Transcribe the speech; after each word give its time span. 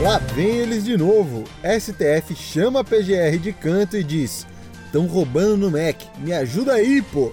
Lá 0.00 0.18
vem 0.18 0.58
eles 0.58 0.84
de 0.84 0.96
novo. 0.96 1.42
STF 1.62 2.34
chama 2.36 2.80
a 2.80 2.84
PGR 2.84 3.36
de 3.40 3.52
canto 3.52 3.96
e 3.96 4.04
diz: 4.04 4.46
Estão 4.86 5.06
roubando 5.06 5.56
no 5.56 5.70
Mac, 5.72 6.00
me 6.18 6.32
ajuda 6.32 6.74
aí, 6.74 7.02
pô! 7.02 7.32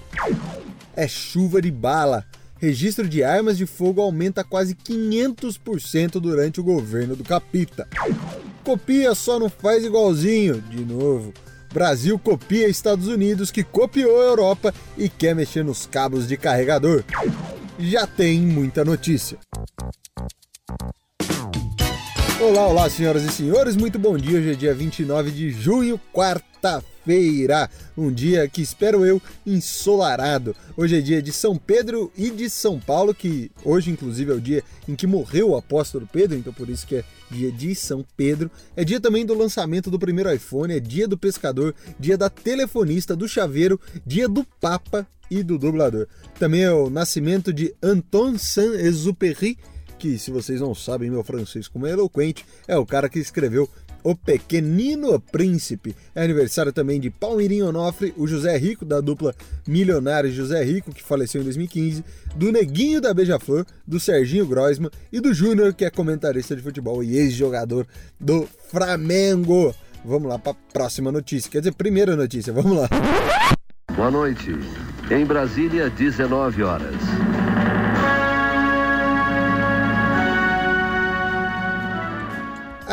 É 0.95 1.07
chuva 1.07 1.61
de 1.61 1.69
bala. 1.69 2.25
Registro 2.57 3.07
de 3.07 3.23
armas 3.23 3.57
de 3.57 3.67
fogo 3.67 4.01
aumenta 4.01 4.43
quase 4.43 4.73
500% 4.73 6.19
durante 6.19 6.59
o 6.59 6.63
governo 6.63 7.15
do 7.15 7.23
Capita. 7.23 7.87
Copia 8.63 9.13
só 9.13 9.37
não 9.37 9.49
faz 9.49 9.83
igualzinho, 9.83 10.59
de 10.61 10.83
novo. 10.83 11.33
Brasil 11.71 12.17
copia 12.17 12.67
Estados 12.67 13.07
Unidos, 13.07 13.51
que 13.51 13.63
copiou 13.63 14.19
a 14.21 14.25
Europa 14.25 14.73
e 14.97 15.07
quer 15.07 15.35
mexer 15.35 15.63
nos 15.63 15.85
cabos 15.85 16.27
de 16.27 16.35
carregador. 16.35 17.03
Já 17.77 18.07
tem 18.07 18.39
muita 18.39 18.83
notícia. 18.83 19.37
Olá, 22.37 22.67
olá, 22.67 22.89
senhoras 22.89 23.23
e 23.23 23.31
senhores, 23.31 23.77
muito 23.77 23.97
bom 23.97 24.17
dia. 24.17 24.37
Hoje 24.37 24.51
é 24.51 24.55
dia 24.55 24.73
29 24.73 25.31
de 25.31 25.51
junho, 25.51 25.97
quarta-feira. 26.13 27.69
Um 27.97 28.11
dia 28.11 28.45
que 28.49 28.61
espero 28.61 29.05
eu 29.05 29.21
ensolarado. 29.47 30.53
Hoje 30.75 30.97
é 30.97 31.01
dia 31.01 31.21
de 31.21 31.31
São 31.31 31.55
Pedro 31.55 32.11
e 32.15 32.29
de 32.29 32.49
São 32.49 32.77
Paulo, 32.77 33.15
que 33.15 33.49
hoje, 33.63 33.89
inclusive, 33.89 34.33
é 34.33 34.35
o 34.35 34.41
dia 34.41 34.61
em 34.85 34.97
que 34.97 35.07
morreu 35.07 35.51
o 35.51 35.55
apóstolo 35.55 36.09
Pedro, 36.11 36.37
então 36.37 36.51
por 36.51 36.67
isso 36.67 36.85
que 36.85 36.97
é 36.97 37.03
dia 37.31 37.49
de 37.49 37.73
São 37.73 38.05
Pedro. 38.17 38.51
É 38.75 38.83
dia 38.83 38.99
também 38.99 39.25
do 39.25 39.33
lançamento 39.33 39.89
do 39.89 39.97
primeiro 39.97 40.31
iPhone, 40.31 40.75
é 40.75 40.79
dia 40.79 41.07
do 41.07 41.17
pescador, 41.17 41.73
dia 41.97 42.17
da 42.17 42.29
telefonista, 42.29 43.15
do 43.15 43.29
chaveiro, 43.29 43.79
dia 44.05 44.27
do 44.27 44.45
Papa 44.59 45.07
e 45.31 45.41
do 45.41 45.57
dublador. 45.57 46.05
Também 46.37 46.63
é 46.63 46.71
o 46.71 46.89
nascimento 46.89 47.53
de 47.53 47.73
Anton 47.81 48.37
Saint-Exupéry 48.37 49.57
que, 49.95 50.17
se 50.17 50.31
vocês 50.31 50.61
não 50.61 50.75
sabem 50.75 51.09
meu 51.09 51.23
francês 51.23 51.67
como 51.67 51.87
é 51.87 51.91
eloquente, 51.91 52.45
é 52.67 52.77
o 52.77 52.85
cara 52.85 53.09
que 53.09 53.19
escreveu 53.19 53.69
O 54.03 54.15
Pequenino 54.15 55.19
Príncipe. 55.19 55.95
É 56.13 56.23
aniversário 56.23 56.71
também 56.71 56.99
de 56.99 57.09
Palmeirinho 57.09 57.69
Onofre, 57.69 58.13
o 58.17 58.27
José 58.27 58.55
Rico, 58.57 58.85
da 58.85 59.01
dupla 59.01 59.33
Milionário 59.67 60.31
José 60.31 60.63
Rico, 60.63 60.93
que 60.93 61.01
faleceu 61.01 61.41
em 61.41 61.45
2015, 61.45 62.03
do 62.35 62.51
Neguinho 62.51 63.01
da 63.01 63.13
Beija-Flor, 63.13 63.65
do 63.87 63.99
Serginho 63.99 64.45
Groisman 64.45 64.91
e 65.11 65.19
do 65.19 65.33
Júnior, 65.33 65.73
que 65.73 65.85
é 65.85 65.89
comentarista 65.89 66.55
de 66.55 66.61
futebol 66.61 67.03
e 67.03 67.17
ex-jogador 67.17 67.87
do 68.19 68.47
Flamengo. 68.69 69.73
Vamos 70.03 70.29
lá 70.29 70.37
para 70.37 70.51
a 70.51 70.71
próxima 70.71 71.11
notícia. 71.11 71.49
Quer 71.49 71.59
dizer, 71.59 71.73
primeira 71.73 72.15
notícia, 72.15 72.53
vamos 72.53 72.77
lá. 72.77 72.87
Boa 73.95 74.11
noite. 74.11 74.51
Em 75.09 75.25
Brasília, 75.25 75.89
19 75.89 76.63
horas. 76.63 76.95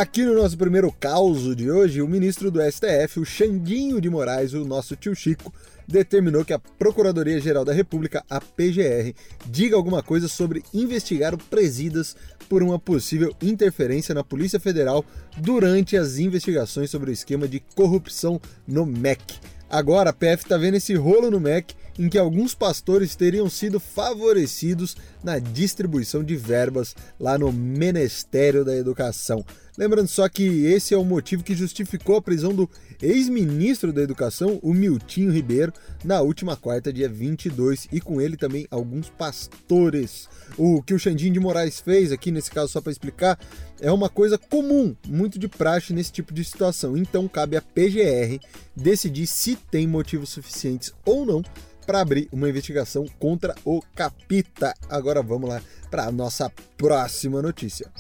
Aqui 0.03 0.25
no 0.25 0.35
nosso 0.35 0.59
primeiro 0.59 0.91
caos 0.91 1.55
de 1.55 1.71
hoje, 1.71 2.03
o 2.03 2.09
ministro 2.09 2.51
do 2.51 2.61
STF, 2.61 3.21
o 3.21 3.25
Xandinho 3.25 4.01
de 4.01 4.11
Moraes, 4.11 4.53
o 4.53 4.65
nosso 4.65 4.97
tio 4.97 5.15
Chico, 5.15 5.55
determinou 5.87 6.45
que 6.45 6.53
a 6.53 6.59
Procuradoria-Geral 6.59 7.65
da 7.65 7.73
República, 7.73 8.25
a 8.29 8.41
PGR, 8.41 9.15
diga 9.47 9.77
alguma 9.77 10.03
coisa 10.03 10.27
sobre 10.27 10.65
investigar 10.75 11.33
o 11.33 11.39
Presidas 11.39 12.17
por 12.49 12.65
uma 12.65 12.81
possível 12.81 13.33
interferência 13.41 14.13
na 14.13 14.25
Polícia 14.25 14.59
Federal 14.59 15.05
durante 15.37 15.97
as 15.97 16.19
investigações 16.19 16.91
sobre 16.91 17.11
o 17.11 17.13
esquema 17.13 17.47
de 17.47 17.61
corrupção 17.61 18.41
no 18.67 18.85
MEC. 18.85 19.23
Agora 19.71 20.11
a 20.11 20.13
PF 20.13 20.43
está 20.43 20.57
vendo 20.57 20.75
esse 20.75 20.95
rolo 20.97 21.31
no 21.31 21.39
MEC 21.39 21.77
em 21.99 22.09
que 22.09 22.19
alguns 22.19 22.55
pastores 22.55 23.15
teriam 23.15 23.49
sido 23.49 23.79
favorecidos 23.79 24.97
na 25.23 25.39
distribuição 25.39 26.25
de 26.25 26.37
verbas 26.37 26.95
lá 27.19 27.39
no 27.39 27.53
Ministério 27.53 28.65
da 28.65 28.77
Educação. 28.77 29.45
Lembrando 29.83 30.07
só 30.07 30.29
que 30.29 30.65
esse 30.65 30.95
é 30.95 30.97
o 30.97 31.05
motivo 31.05 31.43
que 31.43 31.57
justificou 31.57 32.15
a 32.15 32.23
prisão 32.23 32.55
do 32.55 32.71
ex-ministro 33.03 33.93
da 33.93 34.01
Educação, 34.01 34.61
o 34.63 34.73
Miltinho 34.73 35.33
Ribeiro, 35.33 35.73
na 36.05 36.21
última 36.21 36.57
quarta, 36.57 36.93
dia 36.93 37.09
22, 37.09 37.89
e 37.91 38.01
com 38.01 38.21
ele 38.21 38.37
também 38.37 38.65
alguns 38.71 39.09
pastores. 39.09 40.29
O 40.57 40.81
que 40.85 40.95
o 40.95 41.01
Xandinho 41.01 41.33
de 41.33 41.41
Moraes 41.41 41.81
fez 41.81 42.13
aqui, 42.13 42.31
nesse 42.31 42.49
caso, 42.49 42.71
só 42.71 42.81
para 42.81 42.93
explicar, 42.93 43.37
é 43.81 43.91
uma 43.91 44.09
coisa 44.09 44.39
comum, 44.39 44.95
muito 45.09 45.37
de 45.37 45.49
praxe 45.49 45.93
nesse 45.93 46.13
tipo 46.13 46.33
de 46.33 46.45
situação. 46.45 46.97
Então 46.97 47.27
cabe 47.27 47.57
à 47.57 47.61
PGR 47.61 48.39
decidir 48.77 49.27
se 49.27 49.57
tem 49.57 49.89
motivos 49.89 50.29
suficientes 50.29 50.95
ou 51.05 51.27
não 51.27 51.43
para 51.85 52.01
abrir 52.01 52.29
uma 52.31 52.49
investigação 52.49 53.05
contra 53.19 53.57
o 53.65 53.83
Capita. 53.97 54.75
Agora 54.89 55.25
vamos 55.25 55.51
lá 55.51 55.61
para 55.91 56.05
a 56.05 56.13
nossa 56.13 56.49
próxima 56.79 57.43
notícia. 57.43 57.91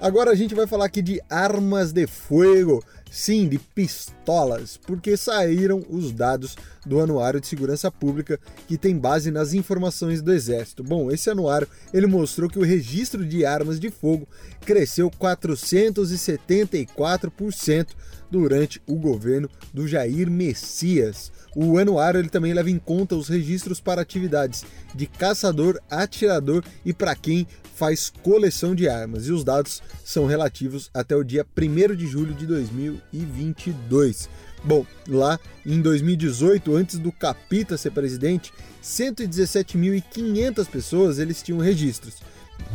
Agora 0.00 0.30
a 0.30 0.34
gente 0.34 0.54
vai 0.54 0.66
falar 0.66 0.86
aqui 0.86 1.02
de 1.02 1.20
armas 1.28 1.92
de 1.92 2.06
fogo, 2.06 2.82
sim, 3.10 3.46
de 3.46 3.58
pistolas, 3.58 4.78
porque 4.78 5.14
saíram 5.14 5.84
os 5.90 6.10
dados 6.10 6.56
do 6.86 7.00
Anuário 7.00 7.38
de 7.38 7.46
Segurança 7.46 7.90
Pública, 7.90 8.40
que 8.66 8.78
tem 8.78 8.96
base 8.96 9.30
nas 9.30 9.52
informações 9.52 10.22
do 10.22 10.32
Exército. 10.32 10.82
Bom, 10.82 11.10
esse 11.10 11.28
anuário 11.28 11.68
ele 11.92 12.06
mostrou 12.06 12.48
que 12.48 12.58
o 12.58 12.64
registro 12.64 13.26
de 13.26 13.44
armas 13.44 13.78
de 13.78 13.90
fogo 13.90 14.26
cresceu 14.64 15.10
474% 15.10 17.88
durante 18.30 18.80
o 18.86 18.96
governo 18.96 19.50
do 19.74 19.86
Jair 19.86 20.30
Messias. 20.30 21.30
O 21.54 21.78
anuário 21.78 22.20
ele 22.20 22.28
também 22.28 22.54
leva 22.54 22.70
em 22.70 22.78
conta 22.78 23.16
os 23.16 23.28
registros 23.28 23.80
para 23.80 24.00
atividades 24.00 24.64
de 24.94 25.06
caçador, 25.06 25.80
atirador 25.90 26.62
e 26.84 26.92
para 26.92 27.16
quem 27.16 27.46
faz 27.80 28.12
coleção 28.22 28.74
de 28.74 28.86
armas. 28.90 29.26
E 29.26 29.32
os 29.32 29.42
dados 29.42 29.82
são 30.04 30.26
relativos 30.26 30.90
até 30.92 31.16
o 31.16 31.24
dia 31.24 31.46
1 31.56 31.96
de 31.96 32.06
julho 32.06 32.34
de 32.34 32.46
2022. 32.46 34.28
Bom, 34.62 34.84
lá 35.08 35.40
em 35.64 35.80
2018, 35.80 36.76
antes 36.76 36.98
do 36.98 37.10
Capita 37.10 37.78
ser 37.78 37.92
presidente, 37.92 38.52
117.500 38.84 40.66
pessoas 40.68 41.18
eles 41.18 41.42
tinham 41.42 41.58
registros. 41.58 42.16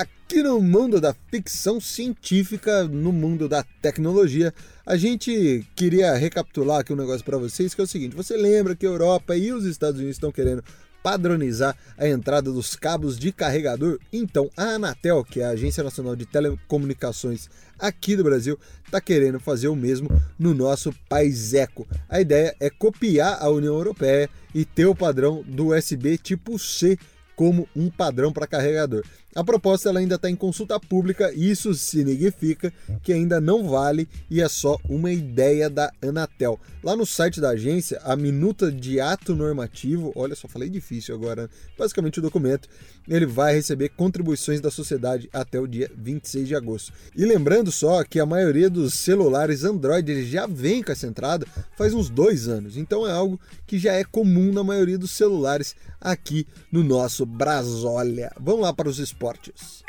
Aqui 0.00 0.42
no 0.42 0.62
mundo 0.62 0.98
da 0.98 1.14
ficção 1.30 1.78
científica, 1.78 2.84
no 2.84 3.12
mundo 3.12 3.46
da 3.46 3.62
tecnologia, 3.82 4.54
a 4.86 4.96
gente 4.96 5.62
queria 5.76 6.14
recapitular 6.14 6.80
aqui 6.80 6.90
um 6.90 6.96
negócio 6.96 7.22
para 7.22 7.36
vocês, 7.36 7.74
que 7.74 7.82
é 7.82 7.84
o 7.84 7.86
seguinte: 7.86 8.16
você 8.16 8.34
lembra 8.34 8.74
que 8.74 8.86
a 8.86 8.88
Europa 8.88 9.36
e 9.36 9.52
os 9.52 9.66
Estados 9.66 9.98
Unidos 9.98 10.16
estão 10.16 10.32
querendo 10.32 10.64
padronizar 11.02 11.76
a 11.98 12.08
entrada 12.08 12.50
dos 12.50 12.74
cabos 12.74 13.18
de 13.18 13.30
carregador? 13.30 13.98
Então, 14.10 14.48
a 14.56 14.76
Anatel, 14.76 15.22
que 15.22 15.40
é 15.40 15.44
a 15.44 15.50
Agência 15.50 15.84
Nacional 15.84 16.16
de 16.16 16.24
Telecomunicações 16.24 17.50
aqui 17.78 18.16
do 18.16 18.24
Brasil, 18.24 18.58
está 18.86 19.02
querendo 19.02 19.38
fazer 19.38 19.68
o 19.68 19.76
mesmo 19.76 20.08
no 20.38 20.54
nosso 20.54 20.94
país 21.10 21.52
eco. 21.52 21.86
A 22.08 22.22
ideia 22.22 22.56
é 22.58 22.70
copiar 22.70 23.36
a 23.38 23.50
União 23.50 23.74
Europeia 23.74 24.30
e 24.54 24.64
ter 24.64 24.86
o 24.86 24.94
padrão 24.94 25.44
do 25.46 25.74
USB 25.74 26.16
tipo 26.16 26.58
C 26.58 26.96
como 27.40 27.66
um 27.74 27.88
padrão 27.88 28.30
para 28.30 28.46
carregador. 28.46 29.02
A 29.32 29.44
proposta 29.44 29.88
ela 29.88 30.00
ainda 30.00 30.16
está 30.16 30.28
em 30.28 30.34
consulta 30.34 30.78
pública, 30.80 31.32
isso 31.32 31.72
significa 31.72 32.72
que 33.00 33.12
ainda 33.12 33.40
não 33.40 33.68
vale 33.68 34.08
e 34.28 34.40
é 34.40 34.48
só 34.48 34.76
uma 34.88 35.12
ideia 35.12 35.70
da 35.70 35.92
Anatel. 36.02 36.58
Lá 36.82 36.96
no 36.96 37.06
site 37.06 37.40
da 37.40 37.50
agência, 37.50 38.00
a 38.02 38.16
minuta 38.16 38.72
de 38.72 38.98
ato 38.98 39.36
normativo, 39.36 40.12
olha 40.16 40.34
só, 40.34 40.48
falei 40.48 40.68
difícil 40.68 41.14
agora, 41.14 41.48
basicamente 41.78 42.18
o 42.18 42.22
documento, 42.22 42.68
ele 43.08 43.24
vai 43.24 43.54
receber 43.54 43.90
contribuições 43.90 44.60
da 44.60 44.70
sociedade 44.70 45.28
até 45.32 45.60
o 45.60 45.66
dia 45.66 45.88
26 45.96 46.48
de 46.48 46.56
agosto. 46.56 46.92
E 47.14 47.24
lembrando 47.24 47.70
só 47.70 48.02
que 48.02 48.18
a 48.18 48.26
maioria 48.26 48.68
dos 48.68 48.94
celulares 48.94 49.62
Android 49.62 50.24
já 50.24 50.46
vem 50.46 50.82
com 50.82 50.90
essa 50.90 51.06
entrada 51.06 51.46
faz 51.76 51.94
uns 51.94 52.10
dois 52.10 52.48
anos, 52.48 52.76
então 52.76 53.06
é 53.06 53.12
algo 53.12 53.38
que 53.64 53.78
já 53.78 53.92
é 53.92 54.02
comum 54.02 54.52
na 54.52 54.64
maioria 54.64 54.98
dos 54.98 55.12
celulares 55.12 55.76
aqui 56.00 56.46
no 56.72 56.82
nosso 56.82 57.24
Brasólia. 57.24 58.32
Vamos 58.40 58.62
lá 58.62 58.72
para 58.72 58.88
os 58.88 58.98
esportes. 59.20 59.84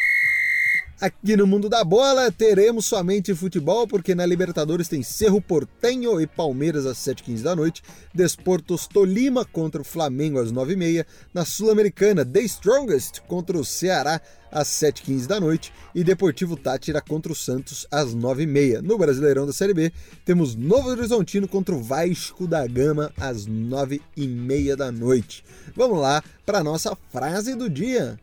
Aqui 1.00 1.36
no 1.36 1.48
Mundo 1.48 1.68
da 1.68 1.84
Bola 1.84 2.32
teremos 2.32 2.86
somente 2.86 3.34
futebol, 3.34 3.88
porque 3.88 4.14
na 4.14 4.24
Libertadores 4.24 4.88
tem 4.88 5.02
Cerro 5.02 5.42
Portenho 5.42 6.22
e 6.22 6.28
Palmeiras 6.28 6.86
às 6.86 7.00
7h15 7.00 7.42
da 7.42 7.56
noite, 7.56 7.82
Desportos 8.14 8.86
Tolima 8.86 9.44
contra 9.44 9.82
o 9.82 9.86
Flamengo 9.86 10.40
às 10.40 10.54
9h30, 10.54 11.04
na 11.34 11.44
Sul-Americana 11.44 12.24
The 12.24 12.42
Strongest 12.42 13.22
contra 13.22 13.58
o 13.58 13.66
Ceará 13.66 14.22
às 14.52 14.68
7h15 14.68 15.26
da 15.26 15.40
noite 15.40 15.74
e 15.96 16.04
Deportivo 16.04 16.56
Tátira 16.56 17.02
contra 17.02 17.32
o 17.32 17.36
Santos 17.36 17.88
às 17.90 18.16
9h30. 18.16 18.82
No 18.82 18.96
Brasileirão 18.96 19.48
da 19.48 19.54
Série 19.54 19.74
B 19.74 19.92
temos 20.24 20.54
Novo 20.54 20.90
Horizontino 20.90 21.48
contra 21.48 21.74
o 21.74 21.82
Vasco 21.82 22.46
da 22.46 22.68
Gama 22.68 23.12
às 23.20 23.48
9h30 23.48 24.76
da 24.76 24.92
noite. 24.92 25.44
Vamos 25.76 26.00
lá 26.00 26.24
para 26.46 26.60
a 26.60 26.64
nossa 26.64 26.96
frase 27.12 27.56
do 27.56 27.68
dia. 27.68 28.20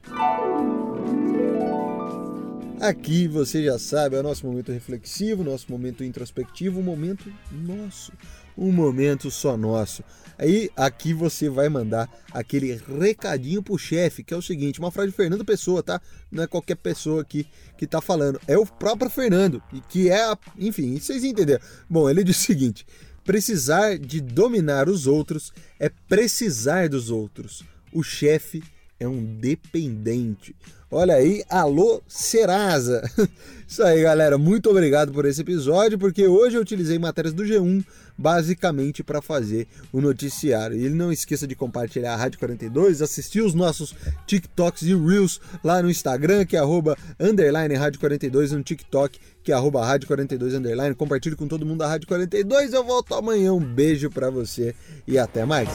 Aqui 2.81 3.27
você 3.27 3.65
já 3.65 3.77
sabe, 3.77 4.15
é 4.15 4.21
o 4.21 4.23
nosso 4.23 4.47
momento 4.47 4.71
reflexivo, 4.71 5.43
nosso 5.43 5.67
momento 5.69 6.05
introspectivo, 6.05 6.79
um 6.79 6.83
momento 6.83 7.33
nosso, 7.51 8.13
um 8.57 8.71
momento 8.71 9.33
só 9.33 9.57
nosso. 9.57 10.05
Aí 10.39 10.71
aqui 10.77 11.13
você 11.13 11.49
vai 11.49 11.69
mandar 11.69 12.09
aquele 12.31 12.81
recadinho 13.01 13.65
pro 13.65 13.77
chefe, 13.77 14.23
que 14.23 14.33
é 14.33 14.37
o 14.37 14.43
seguinte, 14.43 14.79
uma 14.79 14.93
frase 14.93 15.11
de 15.11 15.17
Fernando 15.17 15.45
Pessoa, 15.45 15.83
tá? 15.83 16.01
Não 16.31 16.45
é 16.45 16.47
qualquer 16.47 16.77
pessoa 16.77 17.23
aqui 17.23 17.49
que 17.77 17.85
tá 17.85 18.01
falando, 18.01 18.41
é 18.47 18.57
o 18.57 18.65
próprio 18.65 19.11
Fernando, 19.11 19.61
que 19.89 20.09
é, 20.09 20.23
a, 20.23 20.39
enfim, 20.57 20.97
vocês 21.01 21.25
entenderam. 21.25 21.65
Bom, 21.91 22.09
ele 22.09 22.23
diz 22.23 22.39
o 22.39 22.43
seguinte: 22.43 22.87
precisar 23.25 23.99
de 23.99 24.21
dominar 24.21 24.89
os 24.89 25.09
outros 25.09 25.53
é 25.81 25.91
precisar 26.09 26.89
dos 26.89 27.11
outros. 27.11 27.65
O 27.93 28.05
chefe 28.05 28.63
é 29.01 29.09
um 29.09 29.25
dependente. 29.25 30.55
Olha 30.91 31.17
aí, 31.17 31.45
alô 31.51 32.03
Serasa. 32.09 33.03
Isso 33.69 33.83
aí, 33.83 34.03
galera. 34.03 34.39
Muito 34.39 34.71
obrigado 34.71 35.13
por 35.13 35.27
esse 35.27 35.43
episódio, 35.43 35.99
porque 35.99 36.27
hoje 36.27 36.57
eu 36.57 36.63
utilizei 36.63 36.99
matérias 36.99 37.35
do 37.35 37.45
G1 37.45 37.85
basicamente 38.17 39.03
para 39.03 39.21
fazer 39.21 39.69
o 39.93 40.01
noticiário. 40.01 40.81
E 40.81 40.89
não 40.89 41.13
esqueça 41.13 41.47
de 41.47 41.55
compartilhar 41.55 42.15
a 42.15 42.17
Rádio 42.17 42.39
42, 42.39 43.03
assistir 43.03 43.43
os 43.43 43.53
nossos 43.53 43.95
TikToks 44.27 44.83
e 44.83 44.95
Reels 44.95 45.39
lá 45.63 45.83
no 45.83 45.91
Instagram, 45.91 46.47
que 46.47 46.57
é 46.57 46.59
arroba 46.59 46.97
underline 47.21 47.75
Rádio 47.75 48.01
42, 48.01 48.53
no 48.53 48.63
TikTok, 48.63 49.21
que 49.45 49.53
é 49.53 49.55
arroba 49.55 49.85
Rádio 49.85 50.07
42 50.07 50.55
underline. 50.55 50.95
Compartilhe 50.95 51.37
com 51.37 51.47
todo 51.47 51.67
mundo 51.67 51.81
da 51.81 51.89
Rádio 51.89 52.09
42. 52.09 52.73
Eu 52.73 52.83
volto 52.83 53.15
amanhã. 53.15 53.53
Um 53.53 53.61
beijo 53.61 54.11
para 54.11 54.31
você 54.31 54.75
e 55.07 55.19
até 55.19 55.45
mais. 55.45 55.69